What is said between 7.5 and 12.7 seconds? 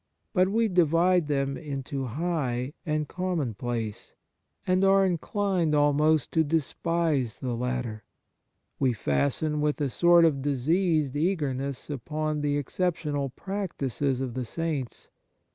latter. We fasten with a sort of diseased eagerness upon the